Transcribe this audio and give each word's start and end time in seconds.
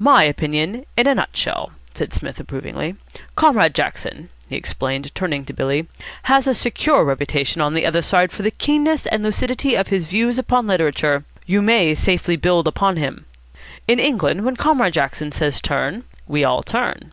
"My 0.00 0.24
opinion 0.24 0.86
in 0.96 1.06
a 1.06 1.14
nutshell," 1.14 1.70
said 1.94 2.12
Psmith, 2.12 2.40
approvingly. 2.40 2.96
"Comrade 3.36 3.76
Jackson," 3.76 4.28
he 4.48 4.56
explained, 4.56 5.14
turning 5.14 5.44
to 5.44 5.52
Billy, 5.52 5.86
"has 6.24 6.48
a 6.48 6.52
secure 6.54 7.04
reputation 7.04 7.62
on 7.62 7.74
the 7.74 7.86
other 7.86 8.02
side 8.02 8.32
for 8.32 8.42
the 8.42 8.50
keenness 8.50 9.06
and 9.06 9.22
lucidity 9.22 9.76
of 9.76 9.86
his 9.86 10.06
views 10.06 10.36
upon 10.36 10.66
literature. 10.66 11.24
You 11.46 11.62
may 11.62 11.94
safely 11.94 12.34
build 12.34 12.66
upon 12.66 12.96
him. 12.96 13.24
In 13.86 14.00
England 14.00 14.44
when 14.44 14.56
Comrade 14.56 14.94
Jackson 14.94 15.30
says 15.30 15.60
'Turn' 15.60 16.02
we 16.26 16.42
all 16.42 16.64
turn. 16.64 17.12